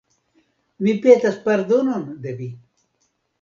Mi 0.85 0.95
petas 1.03 1.37
pardonon 1.49 2.09
de 2.25 2.35
vi. 2.41 2.49